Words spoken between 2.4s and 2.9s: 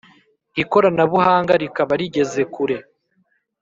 kure